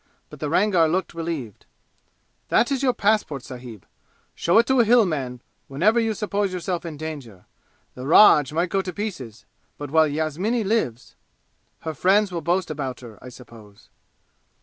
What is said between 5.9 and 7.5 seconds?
you suppose yourself in danger.